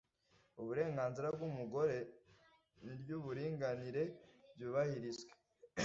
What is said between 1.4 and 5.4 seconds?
umugore n iry uburinganire byubahirizwe